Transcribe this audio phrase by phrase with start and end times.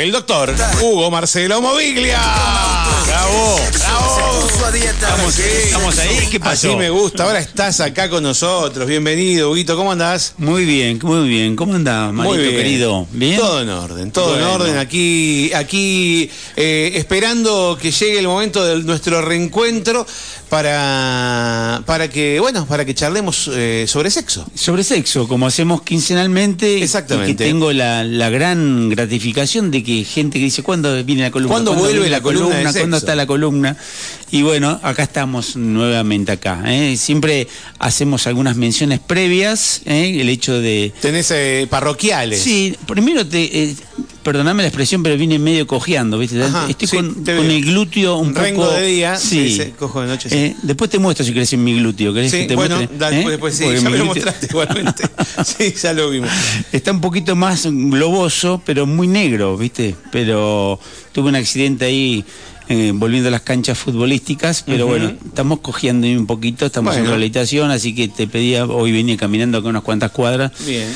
[0.00, 2.18] el doctor Hugo Marcelo Moviglia.
[3.06, 4.46] Bravo, bravo.
[4.72, 6.68] Estamos, estamos ahí, ¿qué pasó?
[6.68, 7.24] Así me gusta.
[7.24, 8.86] Ahora estás acá con nosotros.
[8.86, 9.76] Bienvenido, Huguito.
[9.76, 10.34] ¿Cómo andás?
[10.38, 11.54] Muy bien, muy bien.
[11.56, 12.56] ¿Cómo andás, Muy Marito bien.
[12.56, 13.06] querido?
[13.10, 13.38] ¿Bien?
[13.38, 14.78] Todo en orden, todo en orden.
[14.78, 20.06] Aquí, aquí eh, esperando que llegue el momento de nuestro reencuentro
[20.50, 24.44] para, para que, bueno, para que charlemos eh, sobre sexo.
[24.52, 26.82] Sobre sexo, como hacemos quincenalmente.
[26.82, 27.30] Exactamente.
[27.30, 31.30] Y que tengo la, la gran gratificación de que gente que dice, ¿cuándo viene la
[31.30, 31.54] columna?
[31.54, 33.76] ¿Cuándo vuelve la columna de ¿Cuándo está la columna?
[34.32, 36.64] Y bueno, acá estamos nuevamente acá.
[36.66, 36.96] ¿eh?
[36.96, 37.46] Siempre
[37.78, 40.20] hacemos algunas menciones previas, ¿eh?
[40.20, 40.92] el hecho de...
[41.00, 42.42] Tenés eh, parroquiales.
[42.42, 43.74] Sí, primero te...
[44.22, 46.42] Perdoname la expresión, pero vine medio cojeando, ¿viste?
[46.42, 48.74] Ajá, Estoy sí, con, con el glúteo un Rengo poco...
[48.76, 49.40] de día, sí.
[49.44, 50.34] dice, cojo de noche, sí.
[50.36, 52.12] Eh, después te muestro si querés en mi glúteo.
[52.12, 52.98] ¿Querés Sí, que te bueno, muestre?
[52.98, 53.14] da- ¿Eh?
[53.14, 55.04] después, después sí, Porque ya me lo mostraste igualmente.
[55.44, 56.28] sí, ya lo vimos.
[56.70, 59.96] Está un poquito más globoso, pero muy negro, ¿viste?
[60.12, 60.78] Pero
[61.12, 62.22] tuve un accidente ahí
[62.72, 67.10] eh, volviendo a las canchas futbolísticas, pero bueno, estamos cogiendo un poquito, estamos en Bueno.
[67.10, 70.52] rehabilitación, así que te pedía, hoy venía caminando acá unas cuantas cuadras.
[70.64, 70.86] Bien.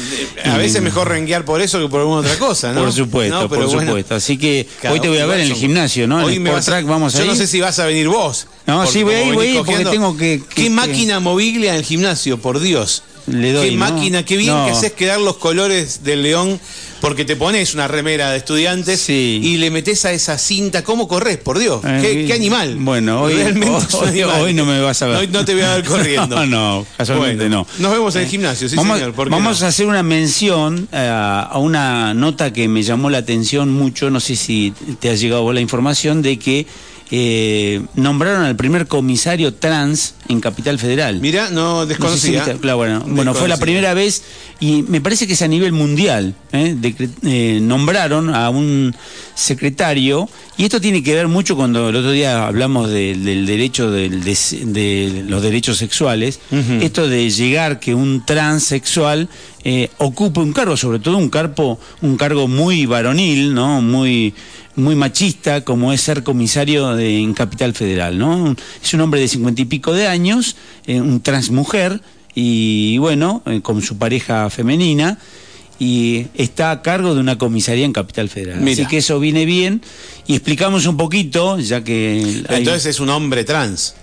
[0.44, 2.82] A veces mejor renguear por eso que por alguna otra cosa, ¿no?
[2.82, 4.14] Por supuesto, No, por bueno, supuesto.
[4.14, 6.20] Así que hoy te voy a ver en el gimnasio, ¿no?
[6.20, 7.26] En Hoy el me vas a- vamos Yo ahí.
[7.26, 8.46] no sé si vas a venir vos.
[8.66, 9.90] No, sí, voy ahí, venís voy ahí, porque cogiendo.
[9.90, 13.02] tengo que- que- ¿Qué que- máquina moviglia en el gimnasio, por Dios?
[13.26, 13.80] Le doy, Qué ¿no?
[13.90, 14.66] máquina, qué bien No.
[14.66, 16.60] que haces quedar los colores del león,
[17.04, 19.38] porque te pones una remera de estudiantes Sí.
[19.42, 20.82] y le metes a esa cinta.
[20.82, 21.82] ¿Cómo corres, por Dios?
[21.84, 22.76] Eh, ¿Qué, qué animal?
[22.78, 25.16] Bueno, hoy, hoy- hoy no me vas a ver.
[25.18, 26.34] Hoy no te voy a ver corriendo.
[26.36, 27.82] No, no, casualmente Bueno, no.
[27.82, 29.12] Nos vemos en el gimnasio, sí, vamos señor.
[29.12, 29.66] ¿por qué vamos no?
[29.66, 34.18] a hacer una mención eh, a una nota que me llamó la atención mucho, no
[34.18, 36.66] sé si te ha llegado la información, de que
[37.16, 41.20] eh, nombraron al primer comisario trans en Capital Federal.
[41.20, 42.58] Mirá, no No sé si desconocía.
[42.60, 44.24] claro, bueno, bueno, fue la primera vez
[44.58, 46.34] y me parece que es a nivel mundial.
[46.50, 46.76] ¿eh?
[47.22, 48.96] Eh, nombraron a un
[49.34, 53.90] secretario y esto tiene que ver mucho cuando el otro día hablamos de- del derecho
[53.90, 56.40] del- de, de los derechos sexuales.
[56.82, 59.28] Esto de llegar que un transexual
[59.64, 63.80] eh, ocupe un cargo, sobre todo un cargo, un cargo muy varonil, ¿no?
[63.82, 64.34] Muy
[64.76, 68.56] muy machista como es ser comisario de, en Capital Federal, ¿no?
[68.82, 70.56] Es un hombre de cincuenta y pico de años,
[70.88, 72.00] eh, un transmujer,
[72.34, 75.16] y bueno, eh, con su pareja femenina,
[75.78, 78.60] y está a cargo de una comisaría en Capital Federal.
[78.60, 78.72] Mira.
[78.82, 79.82] Así que eso viene bien,
[80.26, 82.44] y explicamos un poquito, ya que...
[82.48, 83.94] hay- Entonces es un hombre trans.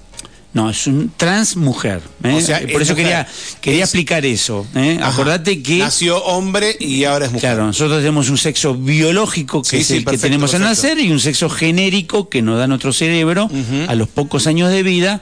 [0.53, 2.01] no, es un transmujer.
[2.23, 2.33] ¿eh?
[2.35, 2.95] O sea, Por es eso mujer.
[2.95, 3.27] quería,
[3.61, 4.67] quería Es- explicar eso.
[4.75, 4.99] ¿eh?
[5.01, 5.77] Acordate que...
[5.77, 7.51] Nació hombre y ahora es mujer.
[7.51, 10.61] Claro, nosotros tenemos un sexo biológico que Sí, es sí, el que perfecto, tenemos al
[10.63, 10.87] perfecto.
[10.89, 13.49] nacer y un sexo genérico que nos da nuestro cerebro
[13.87, 15.21] a los pocos años de vida.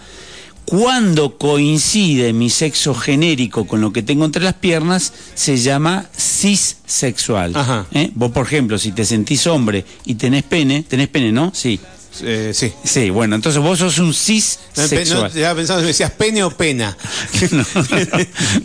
[0.69, 7.55] Cuando coincide mi sexo genérico con lo que tengo entre las piernas, se llama cissexual.
[7.55, 7.87] Ajá.
[7.91, 8.11] ¿Eh?
[8.13, 11.51] Vos, por ejemplo, si te sentís hombre y tenés pene, tenés pene, ¿no?
[11.55, 11.79] Sí.
[12.21, 12.71] Eh, sí.
[12.83, 15.31] Sí, bueno, entonces vos sos un No, cissexual.
[15.33, 16.95] estaba pensando si me decías pene o pena.
[17.51, 17.65] no,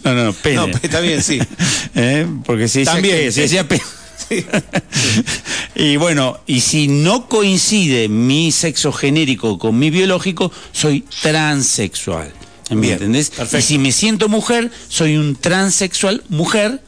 [0.05, 0.57] no, no, no, pene.
[0.57, 1.39] No, está bien, sí.
[1.95, 2.27] ¿Eh?
[2.45, 3.83] Porque si decía, También, que- si decía pene.
[4.17, 4.45] Sí.
[5.75, 12.33] y bueno, y si no coincide mi sexo genérico con mi biológico, soy transexual.
[12.71, 13.31] ¿Me Bien, entendés?
[13.31, 13.59] perfecto.
[13.59, 16.81] Y si me siento mujer, soy un transexual mujer.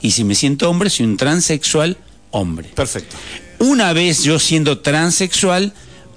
[0.00, 1.96] Y si me siento hombre, soy un transexual
[2.30, 2.70] hombre.
[2.74, 3.16] Perfecto.
[3.58, 5.72] Una vez yo siendo transexual,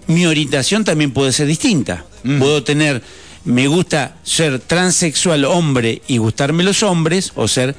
[0.08, 2.06] mi orientación también puede ser distinta.
[2.24, 2.40] Mm.
[2.40, 3.02] Puedo tener,
[3.46, 7.76] me gusta ser transexual hombre y gustarme los hombres, o ser,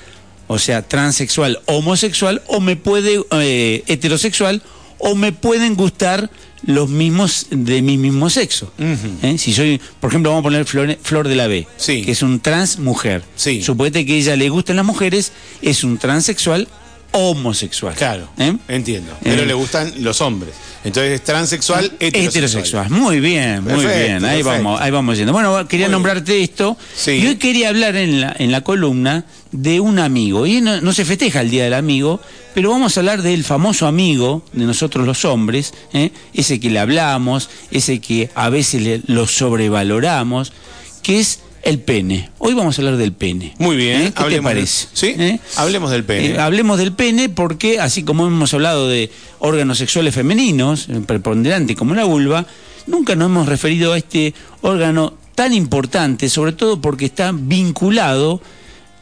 [0.49, 4.63] o sea, transexual homosexual, o me puede, eh, heterosexual,
[4.99, 6.29] o me pueden gustar
[6.67, 8.73] los mismos de mi mismo sexo.
[9.23, 9.37] ¿Eh?
[9.39, 12.03] Si soy, por ejemplo, vamos a poner Flor, Flor de la B, Sí.
[12.03, 13.23] que es un trans mujer.
[13.37, 13.63] Sí.
[13.63, 15.31] Suponete que ella le gustan las mujeres,
[15.63, 16.67] es un transexual
[17.13, 17.95] homosexual.
[17.95, 18.29] Claro.
[18.39, 18.55] ¿Eh?
[18.69, 19.17] Entiendo.
[19.23, 19.47] Pero Eh.
[19.47, 20.55] le gustan los hombres.
[20.85, 22.27] Entonces es transexual, heterosexual.
[22.27, 22.91] Heterosexual.
[22.91, 24.25] Muy bien, muy Perfecto, bien.
[24.25, 24.49] Ahí perfecto.
[24.65, 25.33] vamos, ahí vamos yendo.
[25.33, 26.77] Bueno, quería Muy nombrarte esto.
[26.97, 27.13] Sí.
[27.13, 30.47] Y hoy quería hablar en la, en la columna de un amigo.
[30.47, 32.21] Y no, no se festeja el Día del Amigo,
[32.55, 36.11] pero vamos a hablar del famoso amigo de nosotros los hombres, ¿eh?
[36.35, 40.53] ese que le hablamos, ese que a veces le- lo sobrevaloramos,
[41.03, 42.31] que es el pene.
[42.39, 43.55] Hoy vamos a hablar del pene.
[43.59, 44.01] Muy bien.
[44.01, 44.05] ¿Eh?
[44.07, 44.89] ¿Qué te hablemos del- parece?
[44.93, 45.07] Sí.
[45.19, 45.39] ¿Eh?
[45.57, 46.27] Hablemos del pene.
[46.31, 51.95] Eh, hablemos del pene porque, así como hemos hablado de órganos sexuales femeninos, preponderante como
[51.95, 52.47] la vulva,
[52.87, 58.41] nunca nos hemos referido a este órgano tan importante, sobre todo porque está vinculado,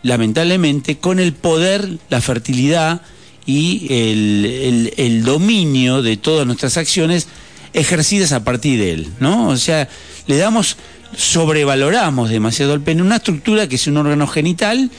[0.06, 3.02] lamentablemente, con el poder, la fertilidad
[3.44, 7.28] y el, el- el dominio de todas nuestras acciones
[7.72, 9.48] ejercidas a partir de él, ¿no?
[9.48, 9.88] O sea,
[10.26, 10.76] le damos,
[11.16, 14.90] sobrevaloramos demasiado al pene, una estructura que es un órgano genital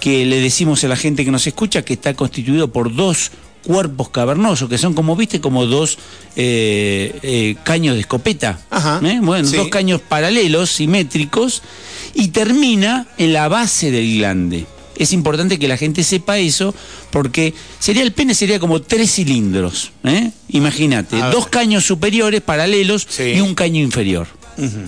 [0.00, 3.30] que le decimos a la gente que nos escucha que está constituido por dos
[3.64, 5.98] cuerpos cavernosos, que son como, viste, como dos
[6.36, 8.60] eh, eh, caños de escopeta.
[8.70, 9.18] Ajá, ¿eh?
[9.22, 9.56] Bueno, sí.
[9.56, 11.62] dos caños paralelos, simétricos,
[12.18, 14.66] y termina en la base del glande.
[14.96, 16.74] Es importante que la gente sepa eso,
[17.10, 19.92] porque sería el pene sería como tres cilindros.
[20.04, 20.30] ¿eh?
[20.48, 23.34] Imagínate, dos caños superiores paralelos Sí.
[23.36, 24.26] y un caño inferior.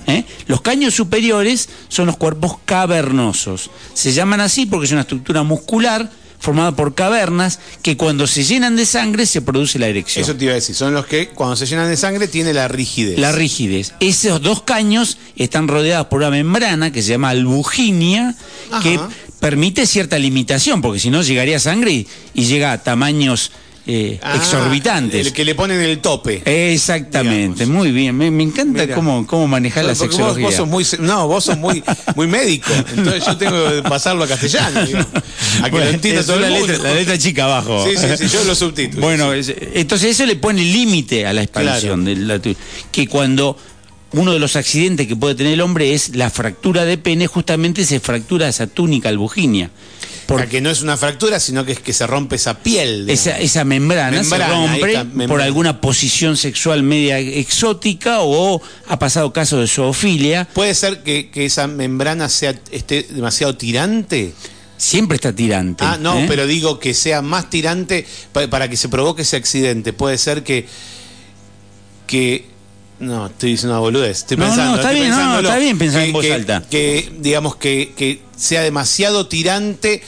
[0.07, 0.25] ¿eh?
[0.47, 3.71] Los caños superiores son los cuerpos cavernosos.
[3.93, 8.77] Se llaman así porque es una estructura muscular formada por cavernas que cuando se llenan
[8.77, 10.25] de sangre se produce la erección.
[10.25, 12.69] Eso te iba a decir, son los que cuando se llenan de sangre tiene la
[12.69, 13.19] rigidez.
[13.19, 13.95] La rigidez.
[14.01, 18.35] Esos dos caños están rodeados por una membrana que se llama albuginia,
[18.71, 18.83] Ajá.
[18.83, 19.01] que
[19.41, 23.53] permite cierta limitación, porque si no llegaría sangre y, y llega a tamaños
[23.91, 25.27] eh, Ah, exorbitantes.
[25.27, 26.43] El que le ponen el tope.
[26.45, 27.69] Exactamente, digamos.
[27.85, 28.15] muy bien.
[28.17, 28.95] Me, me encanta Mira.
[28.95, 30.45] cómo, cómo manejar la Porque vos, sexología.
[30.47, 30.69] vos sos
[31.01, 31.83] muy, no, vos sos muy,
[32.15, 32.71] muy médico.
[32.97, 36.49] Entonces yo tengo que pasarlo a castellano, digamos, a que Bueno, lo entienda el la
[36.51, 36.67] mundo.
[36.67, 37.85] letra, la letra chica abajo.
[37.89, 39.01] Sí, sí, sí, yo los subtítulos.
[39.01, 42.05] Bueno, es- entonces eso le pone límite a la expansión.
[42.05, 42.41] de la
[42.93, 43.57] que cuando
[44.13, 47.85] uno de los accidentes que puede tener el hombre es la fractura de pene, justamente
[47.85, 49.71] se fractura esa túnica albuginia.
[50.29, 53.09] Por A que no es una fractura, sino que es que se rompe esa piel.
[53.09, 55.27] esa, esa membrana, Membrana, se rompe membrana.
[55.27, 60.47] por alguna posición sexual media exótica o ha pasado caso de zoofilia.
[60.53, 64.35] ¿Puede ser que, que esa membrana sea esté demasiado tirante?
[64.77, 65.83] Siempre está tirante.
[65.85, 66.27] Ah, no, ¿eh?
[66.29, 69.95] pero digo que sea más tirante pa- para que se provoque ese accidente.
[69.95, 70.67] Puede ser que.
[72.07, 72.47] que
[73.01, 74.19] no, estoy diciendo una boludez.
[74.19, 76.33] Estoy No, no, pensando, está estoy bien, no, está bien pensar Que- en voz que-
[76.35, 76.63] alta.
[76.69, 80.03] Que, digamos, que, que sea demasiado tirante.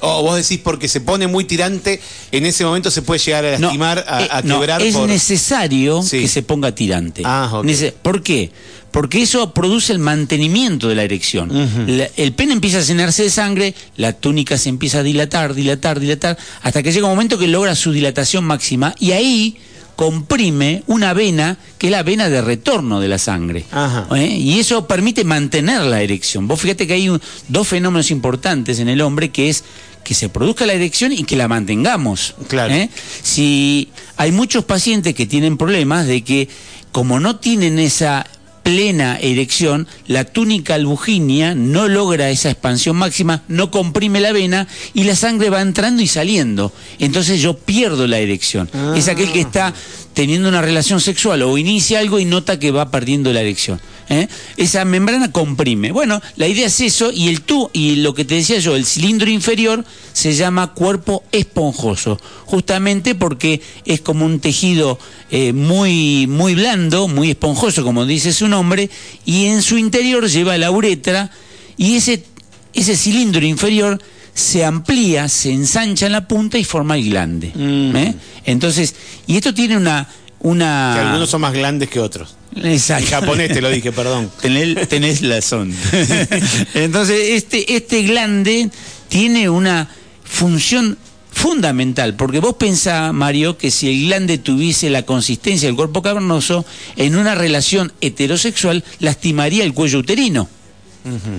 [0.00, 2.00] O vos decís porque se pone muy tirante,
[2.30, 4.94] en ese momento se puede llegar a No, lastimar, a, eh, a no, quebrar es
[4.94, 5.08] por.
[5.08, 6.20] necesario Sí.
[6.20, 7.22] que se ponga tirante.
[7.24, 7.62] Ah,
[8.02, 8.50] ¿Por qué?
[8.90, 11.48] Porque eso produce el mantenimiento de la erección.
[11.86, 15.98] La- el pene empieza a llenarse de sangre, la túnica se empieza a dilatar, dilatar,
[15.98, 19.56] dilatar, hasta que llega un momento que logra su dilatación máxima y ahí
[19.96, 23.64] comprime una vena que es la vena de retorno de la sangre.
[23.70, 24.06] Ajá.
[24.16, 24.26] ¿Eh?
[24.26, 26.48] Y eso permite mantener la erección.
[26.48, 29.64] Vos fíjate que hay un- dos fenómenos importantes en el hombre que es
[30.04, 32.34] que se produzca la erección y que la mantengamos.
[32.48, 32.74] Claro.
[32.74, 32.90] ¿Eh?
[33.22, 36.48] Si hay muchos pacientes que tienen problemas de que
[36.90, 38.26] como no tienen esa
[38.62, 45.04] plena erección, la túnica albuginia no logra esa expansión máxima, no comprime la vena y
[45.04, 46.72] la sangre va entrando y saliendo.
[46.98, 48.70] Entonces yo pierdo la erección.
[48.96, 49.74] Es aquel que está
[50.14, 53.80] teniendo una relación sexual o inicia algo y nota que va perdiendo la erección.
[54.08, 54.28] ¿eh?
[54.56, 55.92] Esa membrana comprime.
[55.92, 58.84] Bueno, la idea es eso y el tú y lo que te decía yo, el
[58.84, 64.98] cilindro inferior se llama cuerpo esponjoso, justamente porque es como un tejido
[65.30, 68.90] eh, muy muy blando, muy esponjoso, como dice su nombre,
[69.24, 71.30] y en su interior lleva la uretra
[71.76, 72.24] y ese
[72.74, 74.00] ese cilindro inferior
[74.34, 77.52] se amplía, se ensancha en la punta y forma el glande.
[77.54, 77.96] Mm.
[77.96, 78.14] ¿eh?
[78.44, 78.94] Entonces,
[79.26, 80.08] y esto tiene una
[80.42, 82.34] una Que algunos son más grandes que otros.
[82.56, 83.04] Exacto.
[83.04, 84.30] En japonés te lo dije, perdón.
[84.40, 85.74] Tenés, tenés razón.
[86.74, 88.70] Entonces, este, este glande
[89.08, 89.88] tiene una
[90.24, 90.98] función
[91.30, 96.66] fundamental, porque vos pensás, Mario, que si el glande tuviese la consistencia del cuerpo cavernoso,
[96.96, 100.48] en una relación heterosexual lastimaría el cuello uterino.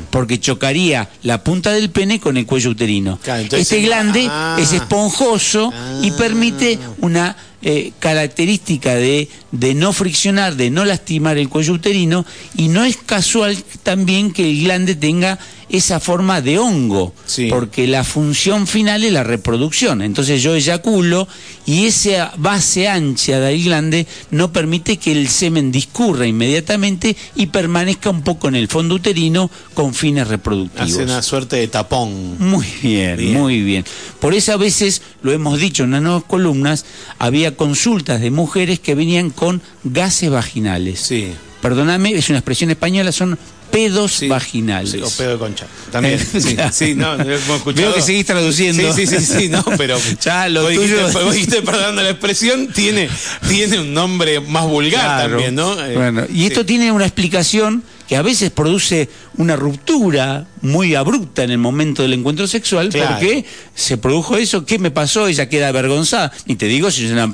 [0.09, 3.19] Porque chocaría la punta del pene con el cuello uterino.
[3.23, 4.57] Claro, este glande Ah.
[4.59, 5.71] es esponjoso
[6.01, 6.15] y Ah.
[6.17, 12.25] permite una eh, característica de, de no friccionar, de no lastimar el cuello uterino,
[12.57, 15.39] y no es casual también que el glande tenga
[15.69, 17.47] esa forma de hongo, Sí.
[17.49, 20.01] porque la función final es la reproducción.
[20.01, 21.27] Entonces yo eyaculo
[21.65, 28.09] y esa base ancha del glande no permite que el semen discurra inmediatamente y permanezca
[28.09, 30.91] un poco en el fondo uterino con fines reproductivos.
[30.91, 32.37] Hace una suerte de tapón.
[32.39, 33.33] Muy bien, Bien.
[33.39, 33.85] muy bien.
[34.19, 36.85] Por eso a veces, lo hemos dicho en las nuevas columnas,
[37.19, 40.99] había consultas de mujeres que venían con gases vaginales.
[40.99, 41.33] Sí.
[41.61, 43.37] Perdóname, es una expresión española, son
[43.73, 44.27] pedos Sí.
[44.29, 44.91] vaginales.
[44.91, 45.65] Sí, o pedo de concha.
[45.91, 46.19] También.
[46.39, 47.27] Sí, sí, no, hemos
[47.57, 47.87] escuchado.
[47.87, 48.93] Veo que seguís traduciendo.
[48.93, 49.97] Sí, sí, sí, sí, no, pero.
[50.23, 53.09] Ya, lo vos dijiste, tuyo- vos dijiste, perdón la expresión, tiene,
[53.49, 55.29] tiene un nombre más vulgar Claro.
[55.31, 55.83] también, ¿no?
[55.85, 56.67] Eh, Bueno, y esto sí.
[56.67, 62.13] tiene una explicación que a veces produce una ruptura muy abrupta en el momento del
[62.13, 63.15] encuentro sexual, Claro.
[63.15, 65.27] porque se produjo eso, ¿qué me pasó?
[65.27, 66.31] Ella queda avergonzada.
[66.45, 67.33] Ni te digo si es una,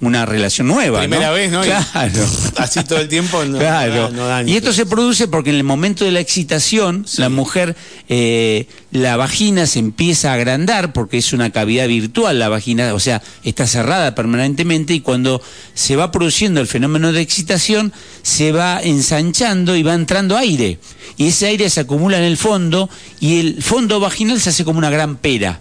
[0.00, 1.00] una relación nueva.
[1.00, 1.32] Primera ¿no?
[1.34, 1.64] vez, ¿no?
[1.64, 2.26] Y Claro.
[2.56, 4.10] Así todo el tiempo no, claro.
[4.10, 7.76] no y esto se produce porque en el momento de la excitación, la mujer,
[8.08, 13.00] eh, la vagina se empieza a agrandar porque es una cavidad virtual, la vagina, o
[13.00, 15.40] sea, está cerrada permanentemente y cuando
[15.74, 17.92] se va produciendo el fenómeno de excitación,
[18.22, 20.78] se va ensanchando y va entrando aire.
[21.18, 22.88] Y ese aire se acumula en el fondo
[23.20, 25.60] y el fondo vaginal se hace como una gran pera.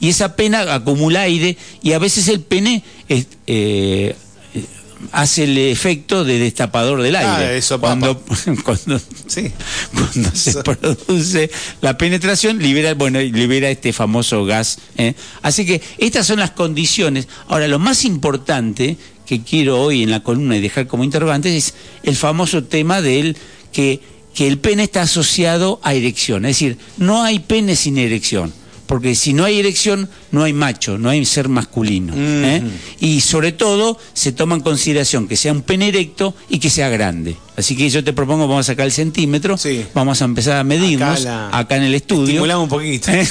[0.00, 4.16] y esa pena acumula aire y a veces el pene eh, eh,
[5.12, 7.56] hace el efecto de destapador del Ah, aire.
[7.58, 8.20] eso, cuando,
[8.64, 9.50] cuando, Sí.
[9.94, 14.78] cuando se produce la penetración, libera, bueno, libera este famoso gas.
[14.96, 15.14] ¿eh?
[15.42, 17.28] Así que estas son las condiciones.
[17.48, 18.96] Ahora, lo más importante
[19.26, 23.36] que quiero hoy en la columna y dejar como interrogante es el famoso tema del
[23.72, 24.00] que,
[24.34, 26.44] que el pene está asociado a erección.
[26.44, 28.52] Es decir, no hay pene sin erección.
[28.86, 32.12] Porque si no hay erección, no hay macho, no hay ser masculino.
[32.14, 32.62] ¿eh?
[33.00, 36.90] Y sobre todo, se toma en consideración que sea un pene erecto y que sea
[36.90, 37.34] grande.
[37.56, 39.86] Así que yo te propongo, vamos a sacar el centímetro, Sí.
[39.94, 42.24] vamos a empezar a medirnos Acá en el estudio.
[42.24, 43.10] Estimulamos un poquito.
[43.10, 43.26] ¿Eh?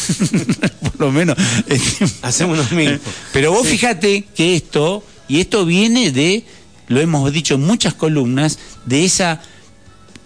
[0.81, 1.37] Por lo menos.
[2.23, 2.99] Hacemos unos mil.
[3.31, 6.45] Pero vos fíjate que esto, y esto viene de,
[6.87, 8.57] lo hemos dicho en muchas columnas,
[8.87, 9.39] de esa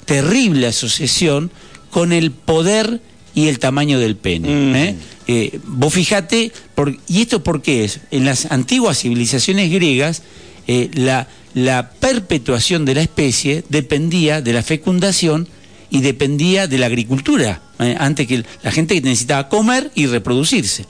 [0.08, 1.52] terrible asociación
[1.92, 3.00] con el poder
[3.36, 4.50] y el tamaño del pene.
[4.50, 4.76] Mm.
[4.76, 4.96] ¿eh?
[5.28, 8.00] Eh, vos fíjate, por- ¿y esto por qué es?
[8.10, 10.24] En las antiguas civilizaciones griegas,
[10.68, 15.48] eh, la, la perpetuación de la especie dependía de la fecundación
[15.92, 17.62] y dependía de la agricultura,
[18.00, 20.86] antes que la gente que necesitaba comer y reproducirse.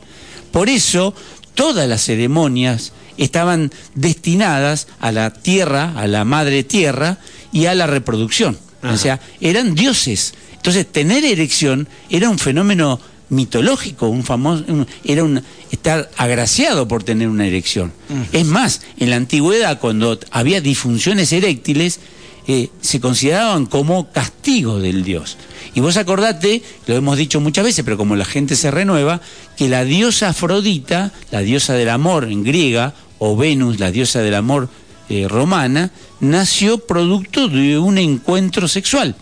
[0.51, 1.13] Por eso,
[1.53, 7.17] todas las ceremonias estaban destinadas a la tierra, a la madre tierra
[7.51, 8.57] y a la reproducción.
[8.81, 8.93] Ajá.
[8.93, 10.33] O sea, eran dioses.
[10.53, 15.41] Entonces, tener erección era un fenómeno mitológico, un famoso, un- era un
[15.71, 17.91] estar agraciado por tener una erección.
[18.31, 21.99] Es más, en la antigüedad, cuando había disfunciones eréctiles,
[22.47, 25.35] eh, se consideraban como castigo del dios.
[25.75, 29.19] Y vos acordate, lo hemos dicho muchas veces, pero como la gente se renueva,
[29.57, 34.35] que la diosa Afrodita, la diosa del amor en griega, o Venus, la diosa del
[34.35, 34.69] amor
[35.09, 39.15] eh, romana, nació producto de un encuentro sexual,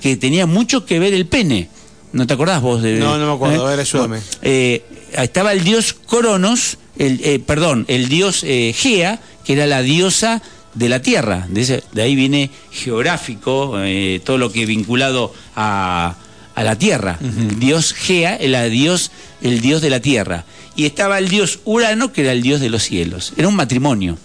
[0.00, 1.68] que tenía mucho que ver el pene.
[2.12, 3.66] ¿No te acordás vos de No, no me acuerdo.
[3.66, 4.18] A ver, ayúdame.
[4.42, 9.82] eh, estaba el dios Cronos, el, eh, perdón, el dios eh, Gea, que era la
[9.82, 10.40] diosa
[10.74, 11.46] de la tierra.
[11.48, 16.14] De, ese- de ahí viene geográfico, eh, todo lo que es vinculado a,
[16.54, 17.18] a la tierra.
[17.20, 19.10] El dios Gea, el dios,
[19.42, 20.44] el dios de la tierra.
[20.76, 23.32] Y estaba el dios Urano, que era el dios de los cielos.
[23.36, 24.18] Era un matrimonio.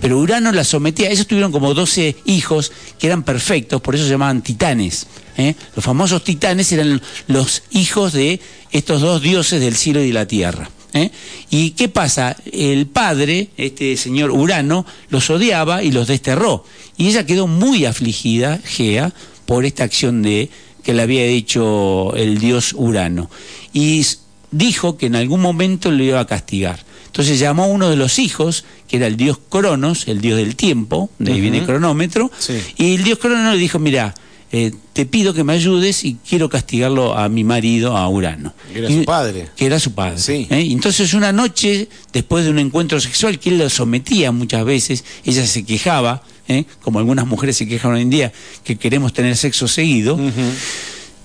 [0.00, 4.10] Pero Urano la sometía, ellos tuvieron como 12 hijos que eran perfectos, por eso se
[4.10, 5.06] llamaban titanes.
[5.36, 5.54] ¿eh?
[5.76, 8.40] Los famosos titanes eran los hijos de
[8.72, 10.70] estos dos dioses del cielo y de la tierra.
[10.92, 11.10] ¿eh?
[11.50, 12.36] ¿Y qué pasa?
[12.50, 16.64] El padre, este señor Urano, los odiaba y los desterró.
[16.96, 19.12] Y ella quedó muy afligida, Gea,
[19.46, 20.50] por esta acción de
[20.82, 23.30] que le había hecho el dios Urano.
[23.72, 24.04] Y
[24.52, 26.78] dijo que en algún momento lo iba a castigar.
[27.06, 30.56] Entonces llamó a uno de los hijos, que era el dios Cronos, el dios del
[30.56, 32.54] tiempo, de ahí viene cronómetro, Sí.
[32.78, 34.14] y el dios Cronos le dijo, mira,
[34.54, 38.54] eh, te pido que me ayudes y quiero castigarlo a mi marido, a Urano.
[38.74, 39.48] Era Y- su padre.
[39.56, 40.18] Que era su padre.
[40.18, 40.46] Sí.
[40.50, 40.68] ¿eh?
[40.70, 45.46] Entonces una noche, después de un encuentro sexual, que él lo sometía muchas veces, ella
[45.46, 46.64] se quejaba, ¿eh?
[46.82, 48.32] como algunas mujeres se quejan hoy en día,
[48.64, 50.18] que queremos tener sexo seguido.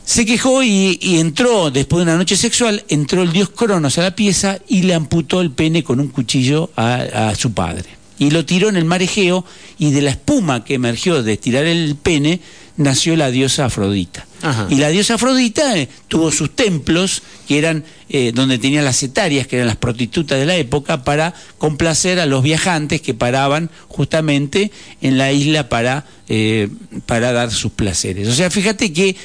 [0.08, 4.04] Se quejó y, y entró, después de una noche sexual, entró el dios Cronos a
[4.04, 7.90] la pieza y le amputó el pene con un cuchillo a, a su padre.
[8.18, 9.44] Y lo tiró en el mar Egeo
[9.78, 12.40] y de la espuma que emergió de tirar el pene
[12.78, 14.26] nació la diosa Afrodita.
[14.44, 14.68] Ajá.
[14.70, 19.46] Y la diosa Afrodita eh, tuvo sus templos, que eran eh, donde tenían las etarias,
[19.46, 24.72] que eran las prostitutas de la época, para complacer a los viajantes que paraban justamente
[25.02, 26.70] en la isla para, eh,
[27.06, 28.30] para dar sus placeres.
[28.30, 29.18] O sea, fíjate que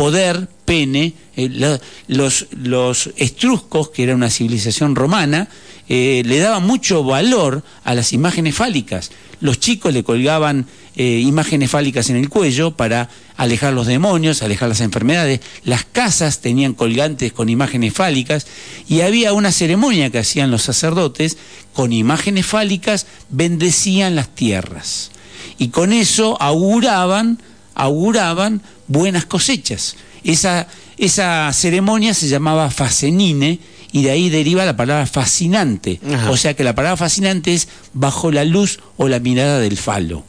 [0.00, 1.78] poder, pene, eh,
[2.08, 5.50] los, los estruscos, que era una civilización romana,
[5.90, 9.10] eh, le daban mucho valor a las imágenes fálicas.
[9.42, 10.64] Los chicos le colgaban
[10.96, 15.40] eh, imágenes fálicas en el cuello para alejar los demonios, alejar las enfermedades.
[15.64, 18.46] Las casas tenían colgantes con imágenes fálicas
[18.88, 21.36] y había una ceremonia que hacían los sacerdotes
[21.74, 25.10] con imágenes fálicas, bendecían las tierras.
[25.58, 27.38] Y con eso auguraban,
[27.74, 29.96] auguraban buenas cosechas.
[30.24, 30.66] Esa,
[30.98, 33.60] esa ceremonia se llamaba facenine
[33.92, 36.00] y de ahí deriva la palabra fascinante.
[36.12, 36.30] Ajá.
[36.30, 40.24] O sea que la palabra fascinante es bajo la luz o la mirada del falo.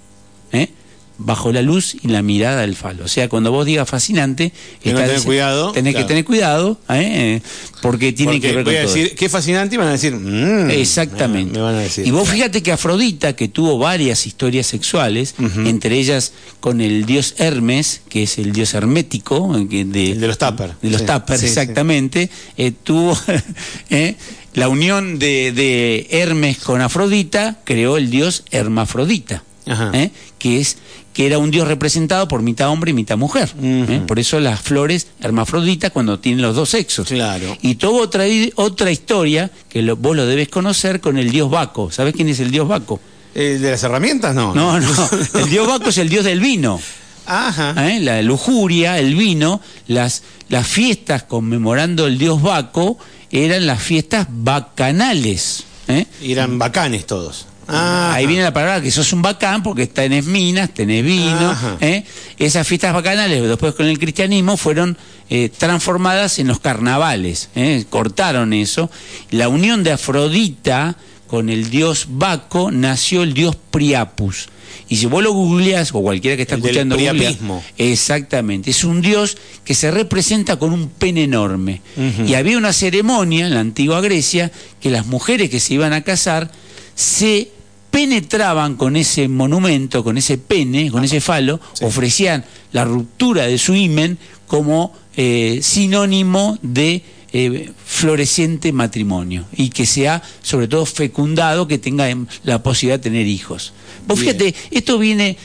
[1.23, 3.05] Bajo la luz y la mirada del falo.
[3.05, 4.51] O sea, cuando vos digas fascinante,
[4.81, 6.05] Tenés que cuidado, Tenés claro.
[6.05, 7.41] que tener cuidado, ¿eh?
[7.81, 9.91] Porque tiene Porque que ver voy con a todo decir, qué fascinante, y van a
[9.91, 11.57] decir, mm, Exactamente.
[11.57, 12.05] Me van a decir.
[12.07, 15.35] Y vos fíjate que Afrodita, que tuvo varias historias sexuales,
[15.65, 20.27] entre ellas con el dios Hermes, que es el dios hermético, eh, de, El de
[20.27, 20.73] los tupper.
[20.81, 21.47] de los Sí, tupper, sí, sí.
[21.49, 23.17] exactamente, eh, tuvo
[23.89, 24.15] eh,
[24.53, 29.43] la unión de, de Hermes con Afrodita, creó el dios Hermafrodita.
[29.67, 29.91] Ajá.
[29.93, 30.09] ¿eh?
[30.39, 30.77] que es
[31.13, 33.51] que era un dios representado por mitad hombre y mitad mujer.
[33.61, 34.01] ¿eh?
[34.07, 37.07] Por eso las flores hermafroditas cuando tienen los dos sexos.
[37.09, 37.57] Claro.
[37.61, 38.23] Y tuvo otra,
[38.55, 41.91] otra historia que lo- vos lo debes conocer con el dios Baco.
[41.91, 42.99] ¿Sabés quién es el dios Baco?
[43.35, 44.33] ¿El de las herramientas?
[44.35, 44.53] No.
[44.55, 45.09] No, no.
[45.39, 46.79] El dios Baco es el dios del vino.
[47.25, 47.89] Ajá.
[47.89, 47.99] ¿eh?
[47.99, 52.97] La lujuria, el vino, las, las fiestas conmemorando el dios Baco
[53.31, 55.63] eran las fiestas bacanales.
[55.87, 56.05] ¿eh?
[56.21, 57.45] Eran bacanes todos.
[57.73, 61.55] Ah, Ahí viene la palabra que sos un bacán porque tenés minas, tenés vino.
[61.79, 62.03] ¿eh?
[62.37, 64.97] Esas fiestas bacanales, después con el cristianismo, fueron
[65.29, 67.49] eh, transformadas en los carnavales.
[67.55, 67.85] ¿eh?
[67.89, 68.91] Cortaron eso.
[69.29, 70.97] La unión de Afrodita
[71.27, 74.49] con el dios Baco nació el dios Priapus.
[74.89, 77.33] Y si vos lo googleás, o cualquiera que está El escuchando googlea.
[77.77, 78.71] Exactamente.
[78.71, 81.81] Es un dios que se representa con un pene enorme.
[82.27, 84.51] Y había una ceremonia en la antigua Grecia
[84.81, 86.51] que las mujeres que se iban a casar
[86.95, 87.49] se
[87.91, 91.85] penetraban con ese monumento, con ese pene, con ese falo, Sí.
[91.85, 94.17] ofrecían la ruptura de su himen
[94.47, 102.09] como eh, sinónimo de eh, floreciente matrimonio y que sea sobre todo fecundado, que tenga
[102.09, 103.73] em, la posibilidad de tener hijos.
[104.07, 104.37] Vos Bien.
[104.37, 105.37] fíjate, esto viene,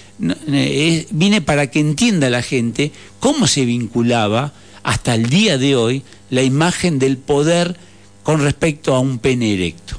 [0.49, 4.53] eh, viene para que entienda la gente cómo se vinculaba
[4.85, 7.77] hasta el día de hoy la imagen del poder
[8.23, 9.99] con respecto a un pene erecto.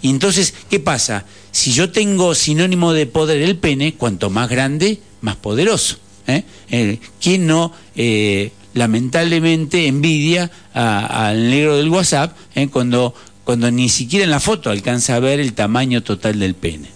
[0.00, 1.26] Y entonces, ¿qué pasa?
[1.52, 5.98] Si yo tengo sinónimo de poder el pene, cuanto más grande, más poderoso.
[6.26, 6.44] ¿eh?
[6.70, 12.34] Eh, ¿Quién no, eh, lamentablemente, envidia al negro del WhatsApp
[12.70, 16.88] cuando, cuando ni siquiera en la foto alcanza a ver el tamaño total del pene?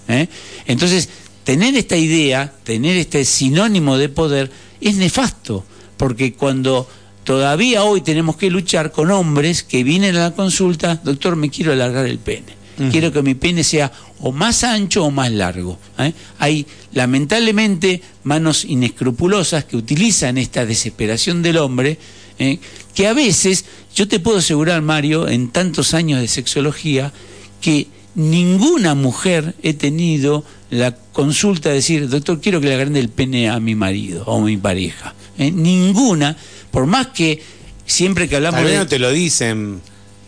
[0.67, 1.11] Entonces,
[1.45, 5.65] tener esta idea, tener este sinónimo de poder, es nefasto,
[5.99, 6.89] porque cuando
[7.25, 11.73] todavía hoy tenemos que luchar con hombres que vienen a la consulta, doctor, me quiero
[11.73, 12.66] alargar el pene.
[12.91, 13.91] Quiero que mi pene sea
[14.21, 15.79] o más ancho o más largo.
[15.99, 16.13] ¿eh?
[16.39, 21.99] Hay lamentablemente manos inescrupulosas que utilizan esta desesperación del hombre,
[22.39, 22.59] ¿eh?
[22.95, 23.65] que a veces,
[23.95, 27.13] yo te puedo asegurar, Mario, en tantos años de sexología,
[27.61, 33.09] que ninguna mujer he tenido la consulta de decir, doctor, quiero que le agrande el
[33.09, 35.15] pene a mi marido o a mi pareja.
[35.39, 35.51] ¿eh?
[35.51, 36.37] Ninguna,
[36.71, 37.43] por más que
[37.85, 38.79] siempre que hablamos Tal vez de...
[38.81, 39.81] no te lo dicen,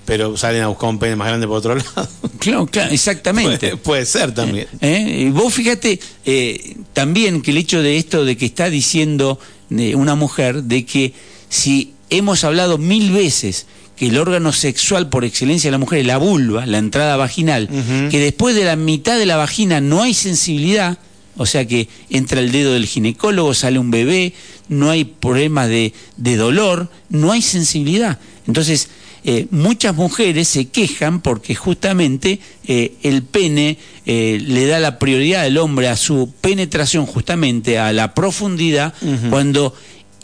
[0.09, 2.09] pero salen a buscar un pene más grande por otro lado.
[2.38, 3.59] Claro, claro, exactamente.
[3.59, 4.66] Puede, puede ser también.
[4.81, 5.27] ¿Eh?
[5.27, 9.38] Y vos fíjate eh, también que el hecho de esto de que está diciendo
[9.71, 11.12] eh, una mujer, de que
[11.51, 13.66] si hemos hablado mil veces
[13.97, 17.68] que el órgano sexual por excelencia de la mujer es la vulva, la entrada vaginal,
[18.11, 20.97] que después de la mitad de la vagina no hay sensibilidad,
[21.37, 24.33] o sea que entra el dedo del ginecólogo, sale un bebé,
[24.68, 28.18] no hay problemas de, de dolor, no hay sensibilidad.
[28.47, 28.88] Entonces,
[29.31, 35.43] eh, muchas mujeres se quejan porque justamente eh, el pene eh, le da la prioridad
[35.43, 38.95] al hombre a su penetración, justamente a la profundidad,
[39.29, 39.75] cuando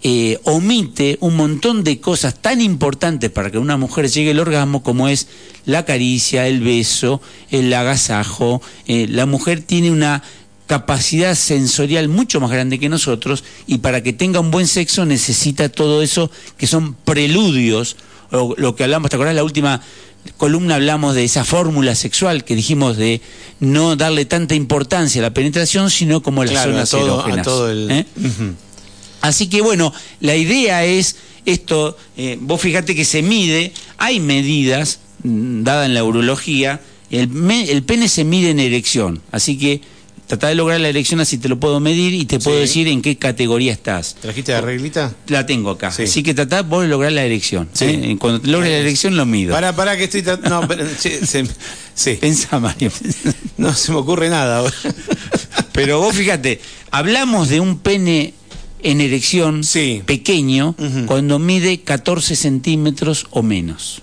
[0.07, 4.83] eh, omite un montón de cosas tan importantes para que una mujer llegue al orgasmo
[4.83, 5.29] como es
[5.65, 8.61] la caricia, el beso, el agasajo.
[8.87, 10.23] Eh, la mujer tiene una
[10.67, 15.71] capacidad sensorial mucho más grande que nosotros y para que tenga un buen sexo necesita
[15.71, 17.97] todo eso que son preludios,
[18.33, 19.35] o lo que hablamos, ¿te acordás?
[19.35, 19.81] La última
[20.39, 23.21] columna hablamos de esa fórmula sexual que dijimos de
[23.61, 27.01] no darle tanta importancia a la penetración, sino como a las Claro, a zonas todo,
[27.03, 27.45] a erógenas.
[27.45, 27.91] todo el.
[27.91, 28.07] ¿eh?
[29.21, 35.01] Así que bueno, la idea es esto, eh, vos fíjate que se mide, hay medidas
[35.23, 39.81] mm, dadas en la urología, el, me- el pene se mide en erección, así que
[40.37, 42.63] trata de lograr la erección así te lo puedo medir y te puedo Sí.
[42.63, 44.15] decir en qué categoría estás.
[44.21, 45.15] ¿Trajiste la reglita?
[45.29, 46.03] La tengo acá, Sí.
[46.05, 47.69] así que tratá vos de lograr la erección.
[47.73, 47.85] Sí.
[47.87, 48.17] ¿eh?
[48.19, 49.53] Cuando logres la erección lo mido.
[49.55, 50.23] Para, para que estoy.
[50.49, 51.47] No, pero, che, se-
[51.95, 52.15] sí.
[52.21, 52.91] Pensá, Mario.
[53.57, 54.75] No se me ocurre nada ahora.
[55.73, 58.35] Pero vos fíjate, hablamos de un pene
[58.83, 60.03] en erección Sí.
[60.05, 60.75] pequeño
[61.07, 64.03] cuando mide 14 centímetros o menos.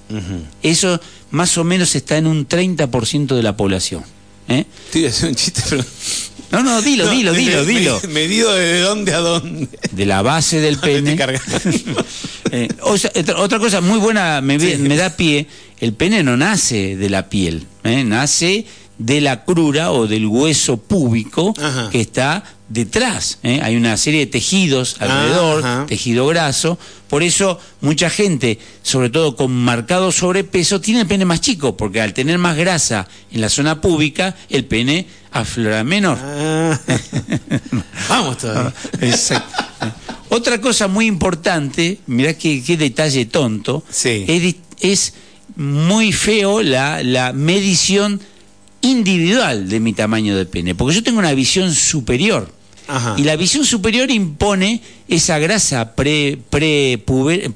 [0.64, 1.00] Eso
[1.32, 4.04] más o menos está en un 30% de la población.
[4.48, 4.66] ¿Eh?
[5.24, 5.84] Un chiste, pero.
[6.52, 8.02] No, no, dilo, No, dilo, dilo, me- dilo.
[8.10, 9.68] Medido de dónde a dónde.
[9.92, 11.18] De la base del pene.
[12.54, 14.78] Eh, o sea, otra- cosa muy buena me, ve- Sí.
[14.82, 15.48] me da pie,
[15.80, 18.04] el pene no nace de la piel, ¿eh?
[18.04, 18.66] nace
[19.06, 21.90] de la crura o del hueso púbico Ajá.
[21.90, 23.40] que está detrás.
[23.44, 23.60] ¿eh?
[23.64, 25.86] Hay una serie de tejidos alrededor, Ajá.
[25.88, 26.78] tejido graso,
[27.10, 32.00] por eso mucha gente, sobre todo con marcado sobrepeso, tiene el pene más chico, porque
[32.00, 36.18] al tener más grasa en la zona púbica, el pene aflora menor.
[36.22, 36.80] Ah.
[38.10, 38.74] Vamos todavía.
[39.02, 39.64] Exacto.
[40.30, 44.26] Otra cosa muy importante, mirá qué, qué detalle tonto, Sí.
[44.28, 45.14] es, es
[45.58, 48.22] muy feo la, la medición
[48.82, 52.54] individual de mi tamaño de pene, porque yo tengo una visión superior.
[52.88, 53.16] Ajá.
[53.18, 57.50] Y la visión superior impone esa grasa pre, pre, pre-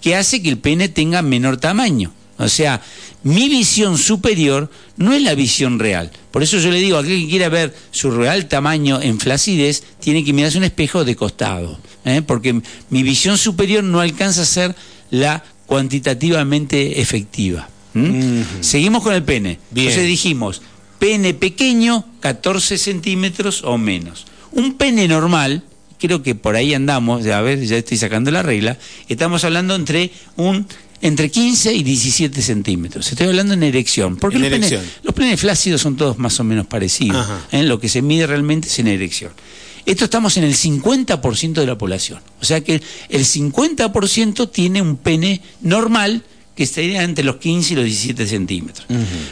[0.00, 2.12] que hace que el pene tenga menor tamaño.
[2.38, 2.82] O sea,
[3.22, 6.10] mi visión superior no es la visión real.
[6.30, 10.22] Por eso yo le digo, aquel que quiera ver su real tamaño en flacidez, tiene
[10.22, 11.78] que mirarse un espejo de costado.
[12.04, 12.20] ¿eh?
[12.20, 14.76] Porque mi visión superior no alcanza a ser
[15.10, 17.68] la cuantitativamente efectiva.
[17.96, 18.44] ¿M?
[18.60, 19.58] Seguimos con el pene.
[19.70, 19.88] Bien.
[19.88, 20.62] Entonces dijimos,
[20.98, 24.26] pene pequeño, 14 centímetros o menos.
[24.52, 25.62] Un pene normal,
[25.98, 28.78] creo que por ahí andamos, ya a ver, ya estoy sacando la regla,
[29.08, 30.66] estamos hablando entre un
[31.02, 33.10] entre 15 y 17 centímetros.
[33.10, 34.16] Estoy hablando en erección.
[34.16, 34.92] Porque En los, penes, erección.
[35.02, 37.26] los penes flácidos son todos más o menos parecidos.
[37.52, 37.62] ¿eh?
[37.62, 39.32] Lo que se mide realmente es en erección.
[39.84, 42.20] Esto estamos en el 50% de la población.
[42.40, 46.24] O sea que el 50% tiene un pene normal
[46.56, 48.86] que estaría entre los 15 y los 17 centímetros.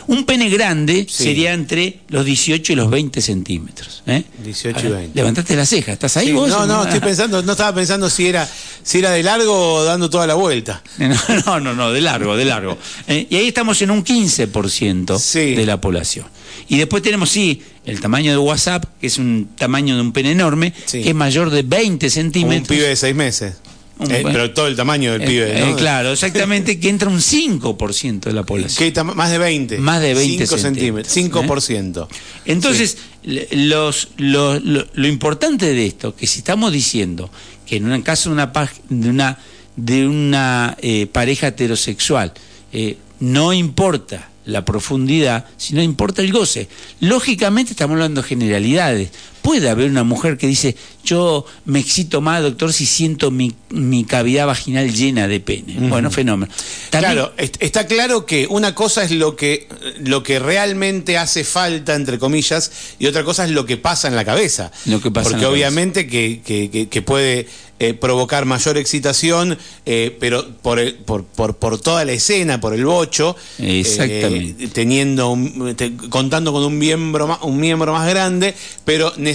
[0.06, 1.24] Un pene grande Sí.
[1.24, 4.02] sería entre los 18 y los 20 centímetros.
[4.06, 4.24] ¿eh?
[4.44, 5.18] 18 y A ver, 20.
[5.18, 6.50] Levantaste la ceja, ¿estás ahí Sí, vos?
[6.50, 8.46] no, no, estoy pensando, no estaba pensando si era,
[8.82, 10.82] si era de largo o dando toda la vuelta.
[10.98, 12.76] No, no, no, no, de largo, de largo.
[13.08, 15.54] Eh, y ahí estamos en un 15% Sí.
[15.54, 16.26] de la población.
[16.68, 20.32] Y después tenemos, sí, el tamaño de WhatsApp, que es un tamaño de un pene
[20.32, 22.70] enorme, que es mayor de 20 Como centímetros.
[22.70, 23.54] un pibe de seis meses.
[23.98, 27.20] Un- Eh, pero todo el tamaño del Eh, pibe, eh, claro, exactamente, que entra un
[27.20, 28.76] 5% de la población.
[28.78, 29.78] ¿Qué tama- más de 20.
[29.78, 31.64] Más de 20 5 centímetros, centímetros.
[31.64, 32.08] 5%.
[32.44, 37.30] Entonces, le- los, lo, lo- lo importante de esto, que si estamos diciendo
[37.66, 38.52] que en un caso de una,
[38.88, 39.38] de una,
[39.76, 42.32] de una eh, pareja heterosexual
[42.72, 46.68] eh, no importa la profundidad, sino importa el goce.
[47.00, 49.10] Lógicamente estamos hablando de generalidades.
[49.44, 54.04] Puede haber una mujer que dice, yo me excito más, doctor, si siento mi, mi
[54.04, 55.76] cavidad vaginal llena de pene.
[55.90, 56.50] Bueno, fenómeno.
[56.88, 59.68] También- Claro, est- está claro que una cosa es lo que,
[60.00, 64.16] lo que realmente hace falta, entre comillas, y otra cosa es lo que pasa en
[64.16, 64.72] la cabeza.
[64.86, 67.46] Lo que pasa en Porque la obviamente que, que- que- puede
[67.80, 72.72] eh, provocar mayor excitación, eh, pero por, el- por, por, por toda la escena, por
[72.72, 74.68] el bocho, eh, Exactamente.
[74.68, 78.54] teniendo un- te- contando con un miembro, más, un miembro más grande,
[78.84, 79.33] pero necesariamente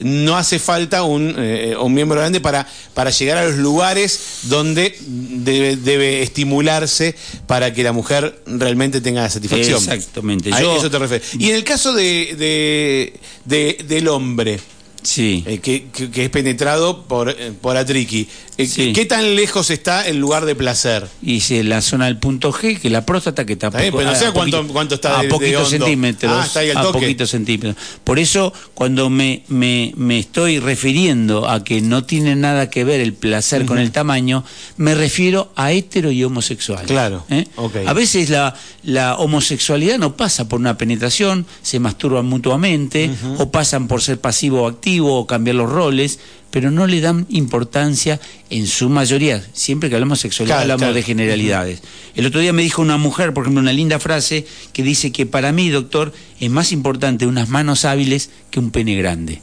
[0.00, 4.96] no hace falta un, eh, un miembro grande para, para llegar a los lugares donde
[5.06, 7.14] debe, debe estimularse
[7.46, 9.78] para que la mujer realmente tenga la satisfacción.
[9.78, 10.52] Exactamente.
[10.52, 11.34] A eso te refieres.
[11.38, 13.12] Y en el caso de, de-
[13.44, 14.58] de- del hombre,
[15.06, 15.44] Sí.
[15.46, 18.92] eh, que, que- que es penetrado por, eh, por Atriqui, eh, Sí.
[18.92, 21.06] ¿qué tan lejos está el lugar de placer?
[21.22, 24.10] Y si la zona del punto G, que la próstata que está Está bien, pero
[24.10, 25.86] no sé a cuánto- poquito- cuánto está a de- de poquitos hondo.
[25.86, 26.32] centímetros.
[26.34, 26.98] Ah, está ahí al a toque.
[27.00, 27.76] poquitos centímetros.
[28.02, 33.00] Por eso, cuando me, me, me estoy refiriendo a que no tiene nada que ver
[33.00, 34.42] el placer con el tamaño,
[34.76, 36.84] me refiero a hetero y homosexual.
[36.86, 37.46] Claro, ¿Eh?
[37.56, 37.76] ok.
[37.86, 43.86] A veces la, la homosexualidad no pasa por una penetración, se masturban mutuamente, o pasan
[43.86, 46.18] por ser pasivo o activo, o cambiar los roles,
[46.50, 49.44] pero no le dan importancia en su mayoría.
[49.52, 50.94] Siempre que hablamos sexualidad Claro, hablamos claro.
[50.94, 51.82] de generalidades.
[52.14, 55.26] El otro día me dijo una mujer, por ejemplo, una linda frase que dice que
[55.26, 59.42] para mí, doctor, es más importante unas manos hábiles que un pene grande.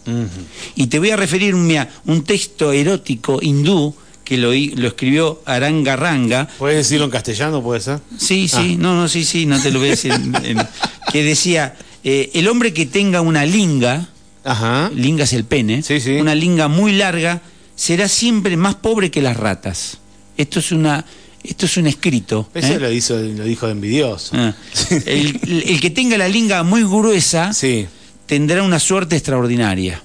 [0.75, 6.77] Y te voy a referir un, texto erótico hindú que lo, escribió Aranga Ranga, ¿Puedes
[6.77, 7.99] decirlo en castellano, puede ser?
[8.17, 8.57] Sí, Ah.
[8.61, 10.13] sí, no, no, sí, sí, no te lo voy a decir.
[11.11, 14.09] que decía, eh, el hombre que tenga una linga,
[14.43, 14.89] Ajá.
[14.93, 16.11] linga es el pene, Sí, sí.
[16.15, 17.41] una linga muy larga,
[17.75, 19.97] será siempre más pobre que las ratas.
[20.37, 21.05] Esto es una,
[21.43, 22.49] esto es un escrito.
[22.53, 22.79] Eso ¿eh?
[22.79, 24.35] lo, hizo, lo dijo de envidioso.
[24.35, 24.53] Ah.
[25.05, 27.87] el, el que tenga la linga muy gruesa Sí.
[28.25, 30.01] tendrá una suerte extraordinaria.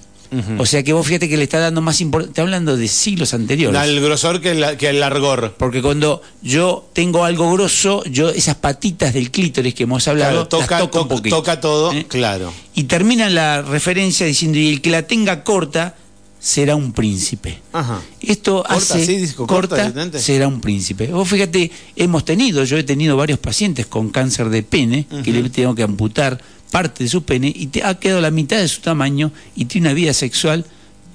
[0.59, 3.33] O sea que vos fíjate que le está dando más importancia, está hablando de siglos
[3.33, 3.79] anteriores.
[3.79, 5.55] Al grosor que, la- que el largor.
[5.57, 10.47] Porque cuando yo tengo algo grosso, yo esas patitas del clítoris que hemos hablado, Claro,
[10.47, 11.35] toca, las toco un to- poquito.
[11.37, 12.05] toca todo, ¿Eh?
[12.07, 12.53] claro.
[12.75, 15.95] Y termina la referencia diciendo, y el que la tenga corta
[16.39, 17.59] será un príncipe.
[17.73, 17.99] Ajá.
[18.21, 21.07] Esto Corta, hace sí, corta, será un príncipe.
[21.07, 25.49] Vos fíjate, hemos tenido, yo he tenido varios pacientes con cáncer de pene que le
[25.49, 26.39] tengo que amputar
[26.71, 29.87] parte de su pene y te ha quedado la mitad de su tamaño y tiene
[29.87, 30.65] una vida sexual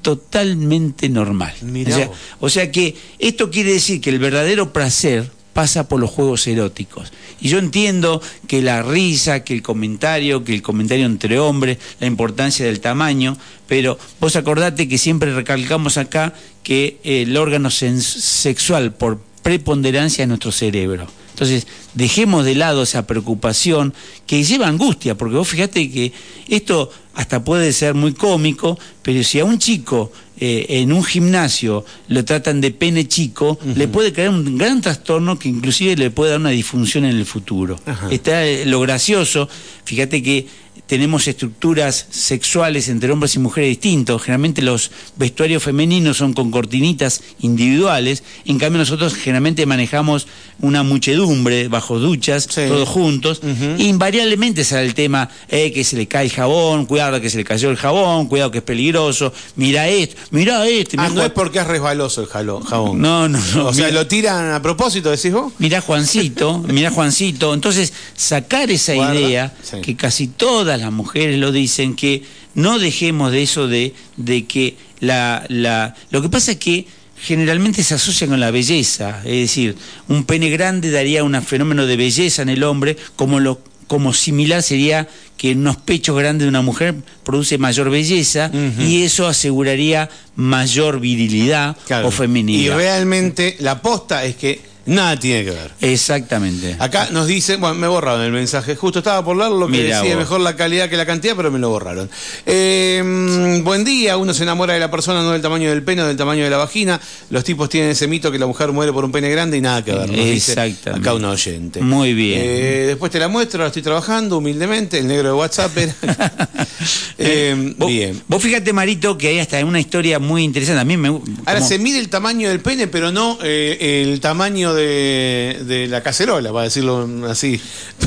[0.02, 1.54] totalmente normal.
[1.62, 6.10] O, sea, o sea que esto quiere decir que el verdadero placer pasa por los
[6.10, 7.12] juegos eróticos.
[7.40, 12.06] Y yo entiendo que la risa, que el comentario, que el comentario entre hombres, la
[12.06, 19.20] importancia del tamaño, pero vos acordate que siempre recalcamos acá que el órgano sexual por
[19.42, 21.06] preponderancia es nuestro cerebro.
[21.34, 23.92] Entonces, dejemos de lado esa preocupación
[24.24, 26.12] que lleva angustia, porque vos fíjate que
[26.48, 31.84] esto hasta puede ser muy cómico, pero si a un chico eh, en un gimnasio
[32.06, 36.30] lo tratan de pene chico, le puede crear un gran trastorno que inclusive le puede
[36.30, 37.80] dar una disfunción en el futuro.
[38.12, 39.48] Está eh, lo gracioso,
[39.84, 40.46] fíjate que
[40.86, 44.22] tenemos estructuras sexuales entre hombres y mujeres distintos.
[44.22, 50.26] Generalmente los vestuarios femeninos son con cortinitas individuales, en cambio nosotros generalmente manejamos
[50.60, 53.40] una muchedumbre bajo duchas, todos juntos.
[53.78, 57.44] invariablemente sale el tema eh, que se le cae el jabón, cuidado que se le
[57.44, 60.96] cayó el jabón, cuidado que es peligroso, mira esto, mira este.
[60.98, 63.00] Ah, no es porque es resbaloso el jabón.
[63.00, 63.66] No, no, no.
[63.68, 65.52] O sea, lo tiran a propósito, decís vos.
[65.58, 67.54] Mira Juancito, mira Juancito.
[67.54, 70.28] Entonces, sacar esa idea que casi
[70.64, 72.22] todas las mujeres lo dicen, que
[72.54, 75.94] no dejemos de eso de, de que la, la...
[76.10, 76.86] Lo que pasa es que
[77.18, 79.76] generalmente se asocia con la belleza, es decir,
[80.08, 84.62] un pene grande daría un fenómeno de belleza en el hombre, como lo como similar
[84.62, 90.98] sería que unos pechos grandes de una mujer produce mayor belleza y eso aseguraría mayor
[91.00, 92.62] virilidad o feminidad.
[92.62, 95.72] Y realmente la posta es que Nada tiene que ver.
[95.80, 96.76] Exactamente.
[96.78, 100.40] Acá nos dice, bueno, me borraron el mensaje, justo estaba por leerlo, que decía mejor
[100.40, 102.10] la calidad que la cantidad, pero me lo borraron.
[102.46, 106.06] Eh, buen día, uno se enamora de la persona no del tamaño del pene o
[106.06, 107.00] del tamaño de la vagina.
[107.30, 109.82] Los tipos tienen ese mito que la mujer muere por un pene grande y nada
[109.82, 110.10] que ver.
[110.18, 110.90] Exactamente.
[110.90, 111.80] acá un oyente.
[111.80, 112.40] Muy bien.
[112.42, 115.72] Eh, después te la muestro, la estoy trabajando humildemente, el negro de WhatsApp.
[117.18, 118.22] eh, bien.
[118.28, 120.80] Vos fíjate, Marito, que hay hasta una historia muy interesante.
[120.80, 121.08] A mí me.
[121.46, 126.52] Ahora se mide el tamaño del pene, pero no eh, el tamaño de, la cacerola,
[126.52, 127.60] para decirlo así,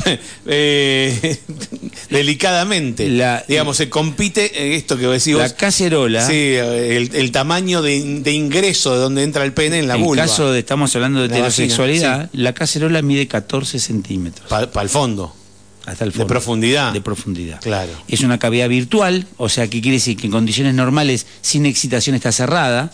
[0.46, 1.38] eh,
[2.10, 3.08] delicadamente.
[3.48, 6.26] Digamos, se compite eh, esto que decís La cacerola.
[6.26, 10.22] Sí, el, tamaño de, ingreso de donde entra el pene en la vulva.
[10.22, 14.48] En caso de, estamos hablando de heterosexualidad, la cacerola mide 14 centímetros.
[14.48, 15.34] Para el fondo.
[15.88, 16.24] Hasta el fondo.
[16.24, 16.92] De profundidad.
[16.92, 17.60] De profundidad.
[17.62, 17.92] Claro.
[18.08, 22.14] Es una cavidad virtual, o sea que quiere decir que en condiciones normales, sin excitación,
[22.14, 22.92] está cerrada.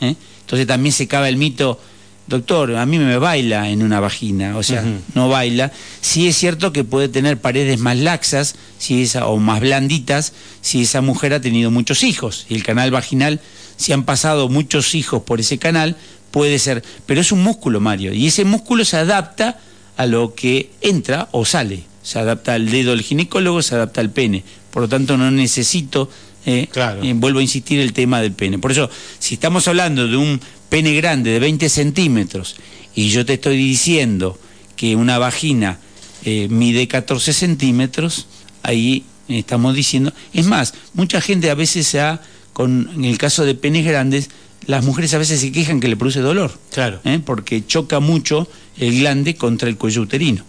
[0.00, 0.14] ¿eh?
[0.42, 1.80] Entonces también se cava el mito
[2.26, 4.84] doctor, a mí me baila en una vagina, o sea,
[5.14, 5.72] no baila.
[6.00, 10.82] Sí es cierto que puede tener paredes más laxas si esa, o más blanditas si
[10.82, 12.46] esa mujer ha tenido muchos hijos.
[12.48, 13.40] Y el canal vaginal,
[13.76, 15.96] si han pasado muchos hijos por ese canal,
[16.30, 16.82] puede ser.
[17.06, 19.58] Pero es un músculo, Mario, y ese músculo se adapta
[19.96, 21.84] a lo que entra o sale.
[22.02, 24.44] Se adapta al dedo del ginecólogo, se adapta al pene.
[24.70, 26.10] Por lo tanto, no necesito
[26.46, 27.02] eh, claro.
[27.02, 28.58] Eh, vuelvo a insistir el tema del pene.
[28.58, 32.56] Por eso, si estamos hablando de un pene grande de 20 centímetros
[32.94, 34.38] y yo te estoy diciendo
[34.76, 35.80] que una vagina
[36.24, 38.28] eh, mide 14 centímetros,
[38.62, 40.12] ahí estamos diciendo.
[40.32, 44.30] Es más, mucha gente a veces se ha, con, en el caso de penes grandes,
[44.66, 46.56] las mujeres a veces se quejan que le produce dolor.
[46.72, 47.00] Claro.
[47.24, 50.44] Porque choca mucho el glande contra el cuello uterino.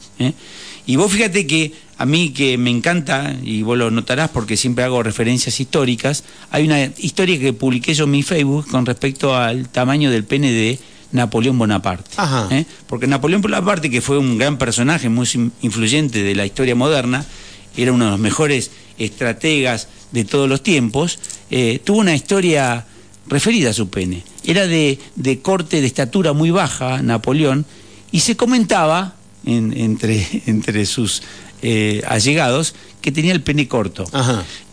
[0.87, 4.85] Y vos fíjate que a mí que me encanta, y vos lo notarás porque siempre
[4.85, 9.67] hago referencias históricas, hay una historia que publiqué yo en mi Facebook con respecto al
[9.67, 10.79] tamaño del pene de
[11.11, 12.09] Napoleón Bonaparte.
[12.51, 12.65] ¿eh?
[12.87, 15.27] Porque Napoleón Bonaparte, que fue un gran personaje muy
[15.61, 17.25] influyente de la historia moderna,
[17.75, 21.19] era uno de los mejores estrategas de todos los tiempos,
[21.51, 22.85] eh, tuvo una historia
[23.27, 24.23] referida a su pene.
[24.45, 27.65] Era de, de corte de estatura muy baja, Napoleón,
[28.09, 29.16] y se comentaba
[29.47, 31.23] entre, entre sus
[31.61, 34.05] eh, allegados que tenía el pene corto.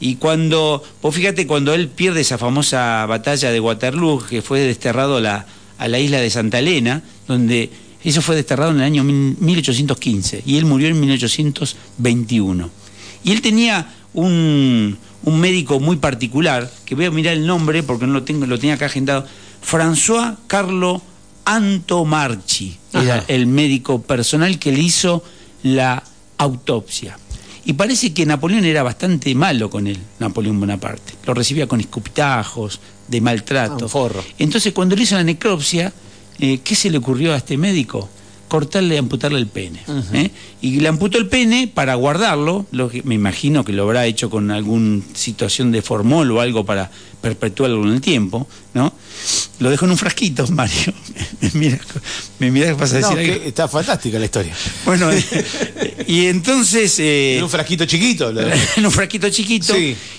[0.01, 5.19] Y cuando, vos fíjate, cuando él pierde esa famosa batalla de Waterloo, que fue desterrado
[5.19, 5.47] a la,
[5.79, 7.71] a la isla de Santa Elena, donde
[8.03, 12.71] eso fue desterrado en el año 1815 y él murió en 1821.
[13.25, 18.07] Y él tenía un, un médico muy particular, que voy a mirar el nombre porque
[18.07, 19.27] no lo tengo, lo tenía acá agendado,
[19.67, 21.01] François Carlo
[21.45, 25.23] Antomarchi, era el médico personal que le hizo
[25.63, 26.03] la
[26.39, 27.19] autopsia.
[27.67, 31.15] Y parece que Napoleón era bastante malo con él, Napoleón Bonaparte.
[31.25, 33.87] Lo recibía con escupitajos, de maltrato.
[33.87, 33.89] Ah,
[34.39, 35.93] Entonces, cuando le hizo la necropsia,
[36.39, 38.09] eh, ¿qué se le ocurrió a este médico?
[38.55, 39.81] Cortarle, amputarle el pene.
[40.13, 40.31] ¿eh?
[40.61, 44.31] Y le amputó el pene para guardarlo, lo que, me imagino que lo habrá hecho
[44.31, 46.89] con alguna situación de formol o algo para
[47.21, 48.95] perpetuarlo en el tiempo, ¿no?
[49.59, 50.95] Lo dejo en un frasquito, Mario.
[51.41, 51.81] me mira,
[52.39, 53.45] me mira que pasa a decir algo.
[53.45, 54.55] está fantástica la historia.
[54.85, 55.11] Bueno,
[56.07, 56.97] y entonces...
[57.01, 58.31] Eh, en un frasquito chiquito.
[58.77, 59.75] en un frasquito chiquito.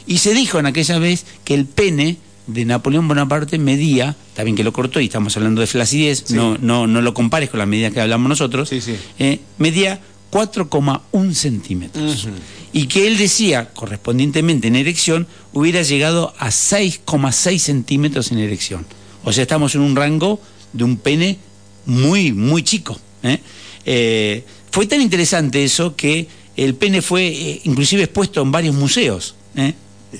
[0.07, 4.63] Y se dijo en aquella vez que el pene de Napoleón Bonaparte medía, también que
[4.63, 7.91] lo cortó y estamos hablando de flacidez, no, no, no lo compares con la medida
[7.91, 8.71] que hablamos nosotros,
[9.19, 9.99] eh, medía
[10.31, 12.27] 4,1 centímetros.
[12.73, 18.85] Y que él decía, correspondientemente en erección, hubiera llegado a 6,6 centímetros en erección.
[19.23, 20.41] O sea, estamos en un rango
[20.73, 21.37] de un pene
[21.85, 22.99] muy, muy chico.
[23.23, 23.39] ¿eh?
[23.85, 26.27] Eh, fue tan interesante eso que
[26.57, 29.35] el pene fue inclusive expuesto en varios museos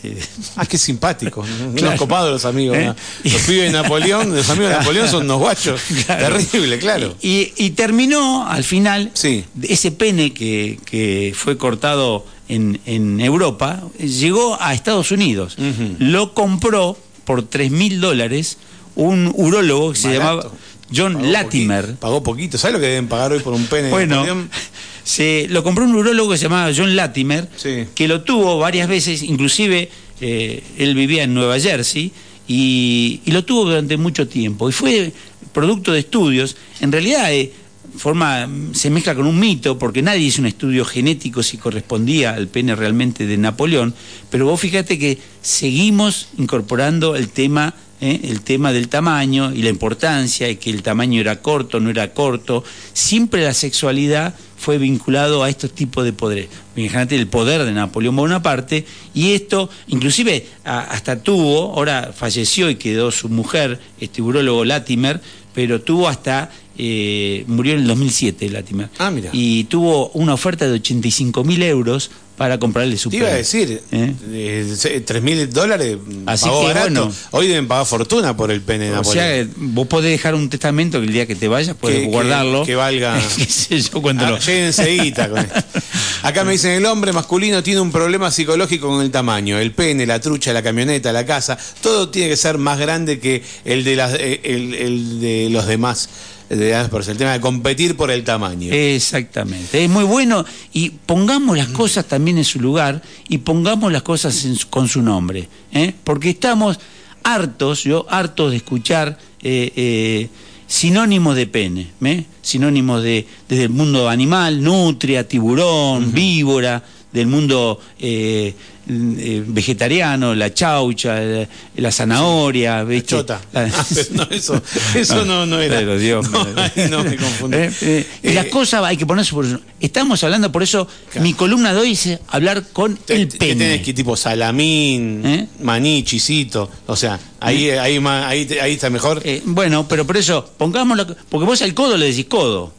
[0.55, 1.41] Ah, qué simpático.
[1.41, 1.97] Unos Claro.
[1.97, 2.77] copados los amigos.
[2.77, 2.93] ¿Eh?
[3.23, 5.81] Los pibes de Napoleón, los amigos de Napoleón son unos guachos.
[6.05, 6.37] Claro.
[6.37, 7.15] Terrible, claro.
[7.21, 9.43] Y, y terminó al final Sí.
[9.63, 15.55] ese pene que, que fue cortado en, en Europa, llegó a Estados Unidos.
[15.99, 18.57] Lo compró por 3 mil dólares
[18.95, 20.51] un urólogo que se llamaba
[20.95, 21.81] John Pagó Latimer.
[21.85, 22.57] poquito, Pagó poquito.
[22.59, 24.49] ¿Sabes lo que deben pagar hoy por un pene de Bueno, Napoleón?
[25.05, 27.85] se lo compró un urólogo que se llamaba John Latimer, Sí.
[27.93, 29.89] que lo tuvo varias veces, inclusive
[30.19, 32.11] eh, él vivía en Nueva Jersey
[32.47, 34.67] y, y lo tuvo durante mucho tiempo.
[34.67, 35.13] Y fue
[35.53, 37.53] producto de estudios, en realidad eh,
[37.95, 42.47] forma, se mezcla con un mito, porque nadie hizo un estudio genético si correspondía al
[42.47, 43.93] pene realmente de Napoleón,
[44.31, 48.19] pero vos fíjate que seguimos incorporando el tema ¿eh?
[48.23, 52.13] el tema del tamaño y la importancia, y que el tamaño era corto, no era
[52.13, 52.63] corto.
[52.93, 56.47] Siempre la sexualidad fue vinculado a estos tipos de poderes.
[56.75, 63.11] Imagínate el poder de Napoleón Bonaparte, y esto, inclusive hasta tuvo, ahora falleció y quedó
[63.11, 65.21] su mujer, este urólogo Latimer,
[65.53, 68.89] pero tuvo hasta, eh, murió en el 2007 Latimer.
[68.97, 69.29] Ah, mira.
[69.33, 73.81] Y tuvo una oferta de 85 mil euros para comprarle su Te iba a decir,
[73.93, 74.13] ¿Eh?
[74.33, 76.89] eh, tres mil dólares Así pagó que, barato.
[77.05, 77.11] bueno.
[77.31, 79.13] Hoy deben pagar fortuna por el pene de O Napoleón.
[79.25, 82.05] sea, eh, vos podés dejar un testamento que el día que te vayas puedes Que-
[82.07, 82.65] guardarlo.
[82.65, 85.63] que valga- Qué sé yo, cuando Ah, lo- llévense guita con esto.
[86.23, 89.57] Acá me dicen, el hombre masculino tiene un problema psicológico con el tamaño.
[89.57, 93.43] El pene, la trucha, la camioneta, la casa, todo tiene que ser más grande que
[93.63, 96.09] el de, las, eh, el, el de los demás.
[96.49, 97.09] De las personas.
[97.15, 98.71] el tema de competir por el tamaño.
[98.71, 99.83] Exactamente.
[99.83, 104.35] Es muy bueno y pongamos las cosas también en su lugar y pongamos las cosas
[104.35, 105.47] su- con su nombre.
[105.73, 105.93] ¿eh?
[106.03, 106.79] Porque estamos
[107.23, 110.29] hartos, yo hartos de escuchar eh, eh,
[110.67, 112.25] sinónimos de pene, ¿eh?
[112.41, 116.83] sinónimos de desde el mundo animal, nutria, tiburón, víbora,
[117.15, 118.53] del mundo eh,
[118.87, 121.47] eh, vegetariano, la chaucha, la,
[121.77, 123.07] la zanahoria, ¿viste?
[123.09, 123.41] Chota.
[123.51, 124.61] La- Ah, pero no, eso,
[124.95, 125.77] eso no, no era.
[125.79, 126.53] Pero Dios no, mío.
[126.75, 127.57] ahí no me confundí.
[127.57, 129.45] Eh, eh, y las Eh, cosas hay que ponerse por
[129.79, 130.87] Estamos hablando, por eso
[131.21, 133.55] mi columna de hoy es hablar con te- el pene.
[133.55, 135.47] tenés que tipo salamín, ¿Eh?
[135.61, 136.69] maní, chisito.
[136.87, 139.23] O sea, ahí, ahí, ahí, ahí está mejor.
[139.45, 142.73] Bueno, pero por eso, pongámoslo, porque vos al codo le decís codo.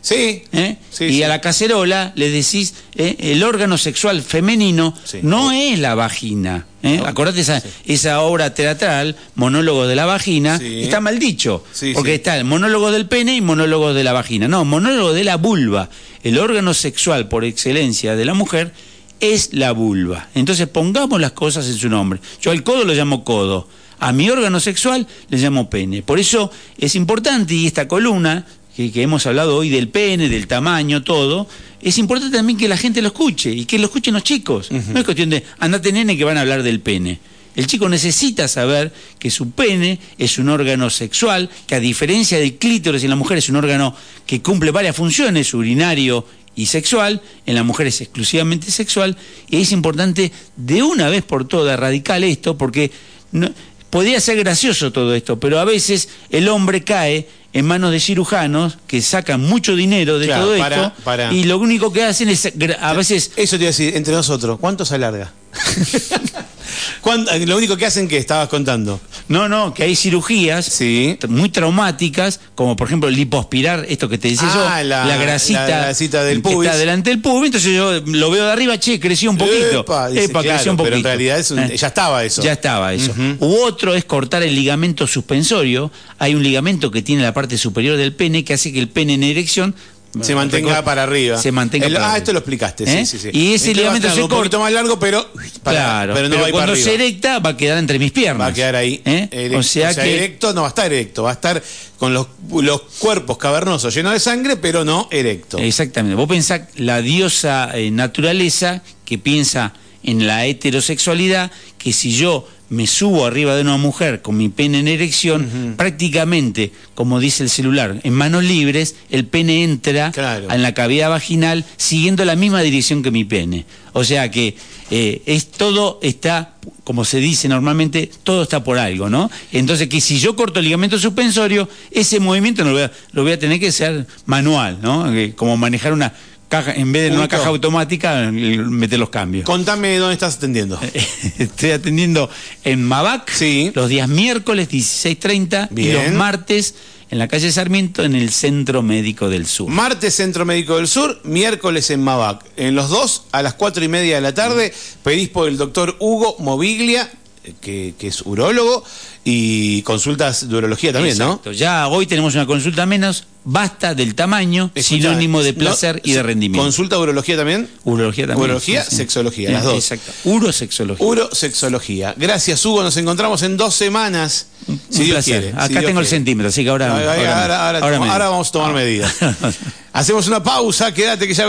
[0.00, 0.42] Sí.
[0.52, 0.76] ¿eh?
[0.90, 1.22] Sí, y sí.
[1.22, 5.20] a la cacerola le decís eh, el órgano sexual femenino Sí.
[5.22, 6.66] no es la vagina.
[6.82, 6.98] ¿eh?
[6.98, 7.06] No.
[7.06, 11.64] Acordate esa, esa obra teatral, monólogo de la vagina, está mal dicho.
[11.94, 14.48] Porque está el monólogo del pene y monólogo de la vagina.
[14.48, 15.88] No, monólogo de la vulva.
[16.22, 18.72] El órgano sexual por excelencia de la mujer
[19.20, 20.28] es la vulva.
[20.34, 22.20] Entonces pongamos las cosas en su nombre.
[22.40, 23.68] Yo al codo lo llamo codo.
[23.98, 26.02] A mi órgano sexual le llamo pene.
[26.02, 28.46] Por eso es importante, y esta columna,
[28.80, 31.46] que, que hemos hablado hoy del pene, del tamaño, todo,
[31.82, 34.70] es importante también que la gente lo escuche y que lo escuchen los chicos.
[34.70, 37.18] No es cuestión de andate nene que van a hablar del pene.
[37.56, 42.54] El chico necesita saber que su pene es un órgano sexual, que a diferencia del
[42.54, 46.24] clítoris en la mujer es un órgano que cumple varias funciones, urinario
[46.56, 49.16] y sexual, en la mujer es exclusivamente sexual,
[49.50, 52.90] y es importante de una vez por todas erradicar esto, porque
[53.32, 53.50] no-
[53.90, 58.78] podría ser gracioso todo esto, pero a veces el hombre cae en manos de cirujanos
[58.86, 61.32] que sacan mucho dinero de Claro, todo para- esto para.
[61.32, 64.58] y lo único que hacen es a veces Eso te iba a decir, entre nosotros,
[64.60, 65.32] ¿cuánto se alarga?
[67.00, 69.00] ¿Cuánto- Lo único que hacen que estabas contando.
[69.28, 71.18] no no que hay cirugías Sí.
[71.28, 75.78] muy traumáticas como por ejemplo lipoaspirar esto que te decía Ah, yo la- grasita, la
[75.82, 79.30] grasita del que está delante del pubis entonces yo lo veo de arriba che creció
[79.30, 81.08] un poquito Epa, dice, Epa, claro, creció un pero en poquito.
[81.08, 81.76] realidad es un- Eh.
[81.76, 82.42] ya estaba eso.
[82.42, 83.12] Ya estaba eso.
[83.40, 85.90] U otro es cortar el ligamento suspensorio.
[86.18, 89.14] Hay un ligamento que tiene la parte superior del pene que hace que el pene
[89.14, 89.74] en erección
[90.20, 91.38] Se mantenga para arriba.
[91.38, 92.18] Se mantenga El- para ah, arriba.
[92.18, 93.06] esto lo explicaste, sí, ¿Eh?
[93.06, 93.30] sí, sí.
[93.32, 94.58] Y ese ligamento estar se un poquito corta.
[94.58, 95.30] más largo, pero,
[95.62, 98.10] para- claro, pero no va ir cuando para se erecta va a quedar entre mis
[98.10, 98.48] piernas.
[98.48, 99.00] Va a quedar ahí.
[99.04, 99.28] ¿Eh?
[99.30, 99.58] erecto.
[99.58, 101.62] O sea, que erecto no va a estar erecto, va a estar
[101.98, 105.58] con los, los cuerpos cavernosos llenos de sangre, pero no erecto.
[105.58, 106.16] Exactamente.
[106.16, 112.86] Vos pensás la diosa eh, naturaleza que piensa en la heterosexualidad, que si yo me
[112.86, 118.00] subo arriba de una mujer con mi pene en erección, prácticamente, como dice el celular,
[118.04, 120.50] en manos libres, el pene entra Claro.
[120.50, 123.66] en la cavidad vaginal siguiendo la misma dirección que mi pene.
[123.92, 124.56] O sea que
[124.92, 126.54] eh, es todo está,
[126.84, 129.30] como se dice normalmente, todo está por algo, ¿no?
[129.52, 133.32] Entonces que si yo corto el ligamento suspensorio, ese movimiento lo voy a, lo voy
[133.32, 135.10] a tener que hacer manual, ¿no?
[135.12, 136.12] Que como manejar una
[136.50, 139.46] caja, en vez de en una caja automática, meter los cambios.
[139.46, 140.78] Contame dónde estás atendiendo.
[141.38, 142.28] Estoy atendiendo
[142.64, 143.72] en Mabac Sí.
[143.74, 146.74] los días miércoles 16.30 y los martes
[147.10, 149.68] en la calle Sarmiento, en el Centro Médico del Sur.
[149.68, 152.44] Martes Centro Médico del Sur, miércoles en Mabac.
[152.56, 154.72] En los dos, a las cuatro y media de la tarde,
[155.02, 157.10] pedís por el doctor Hugo Moviglia,
[157.42, 158.84] eh, que, que es urólogo,
[159.32, 161.52] y consultas de urología también, Exacto.
[161.52, 166.12] Ya hoy tenemos una consulta menos, basta del tamaño, Escuchá, sinónimo de no, placer y
[166.12, 166.64] de rendimiento.
[166.64, 167.68] ¿Consulta de urología también?
[167.84, 168.44] Urología también.
[168.44, 169.74] Urología, sexología, las dos.
[169.74, 170.12] Exacto.
[170.24, 171.06] Urosexología.
[171.06, 172.14] Urosexología.
[172.16, 172.82] Gracias, Hugo.
[172.82, 174.46] Nos encontramos en dos semanas.
[174.66, 175.40] Un si Dios placer.
[175.42, 175.56] quiere.
[175.56, 176.90] Acá si Dios tengo el centímetro, así que ahora.
[176.92, 179.12] Ahora, ahora- ahora- me- ahora vamos a tomar medidas.
[179.92, 181.46] Hacemos una pausa, quédate que ya